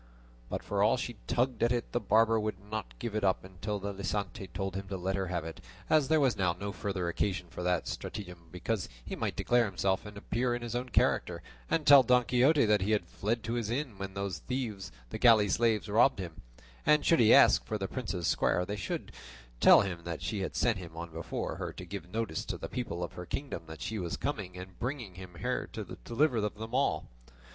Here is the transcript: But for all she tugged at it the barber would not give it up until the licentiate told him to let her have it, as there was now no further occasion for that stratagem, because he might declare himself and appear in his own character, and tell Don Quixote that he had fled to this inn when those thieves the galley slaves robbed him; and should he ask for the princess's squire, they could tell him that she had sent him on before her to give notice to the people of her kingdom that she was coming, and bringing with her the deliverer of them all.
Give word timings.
But 0.49 0.63
for 0.63 0.81
all 0.81 0.97
she 0.97 1.17
tugged 1.27 1.61
at 1.61 1.71
it 1.71 1.91
the 1.91 1.99
barber 1.99 2.39
would 2.39 2.57
not 2.71 2.97
give 2.97 3.13
it 3.13 3.23
up 3.23 3.43
until 3.43 3.77
the 3.77 3.93
licentiate 3.93 4.51
told 4.51 4.75
him 4.75 4.87
to 4.87 4.97
let 4.97 5.15
her 5.15 5.27
have 5.27 5.45
it, 5.45 5.61
as 5.91 6.07
there 6.07 6.19
was 6.19 6.35
now 6.35 6.53
no 6.53 6.71
further 6.71 7.07
occasion 7.07 7.49
for 7.51 7.61
that 7.61 7.87
stratagem, 7.87 8.47
because 8.51 8.89
he 9.05 9.15
might 9.15 9.35
declare 9.35 9.65
himself 9.65 10.03
and 10.03 10.17
appear 10.17 10.55
in 10.55 10.63
his 10.63 10.73
own 10.73 10.89
character, 10.89 11.43
and 11.69 11.85
tell 11.85 12.01
Don 12.01 12.23
Quixote 12.23 12.65
that 12.65 12.81
he 12.81 12.93
had 12.93 13.05
fled 13.05 13.43
to 13.43 13.53
this 13.53 13.69
inn 13.69 13.99
when 13.99 14.15
those 14.15 14.39
thieves 14.39 14.91
the 15.11 15.19
galley 15.19 15.47
slaves 15.49 15.87
robbed 15.87 16.17
him; 16.17 16.41
and 16.83 17.05
should 17.05 17.19
he 17.19 17.31
ask 17.31 17.63
for 17.63 17.77
the 17.77 17.87
princess's 17.87 18.25
squire, 18.27 18.65
they 18.65 18.77
could 18.77 19.11
tell 19.59 19.81
him 19.81 20.03
that 20.03 20.23
she 20.23 20.39
had 20.39 20.55
sent 20.55 20.79
him 20.79 20.97
on 20.97 21.11
before 21.11 21.57
her 21.57 21.71
to 21.73 21.85
give 21.85 22.09
notice 22.11 22.43
to 22.43 22.57
the 22.57 22.67
people 22.67 23.03
of 23.03 23.13
her 23.13 23.27
kingdom 23.27 23.61
that 23.67 23.83
she 23.83 23.99
was 23.99 24.17
coming, 24.17 24.57
and 24.57 24.79
bringing 24.79 25.13
with 25.31 25.43
her 25.43 25.69
the 25.71 25.95
deliverer 26.03 26.43
of 26.43 26.55
them 26.55 26.73
all. 26.73 27.05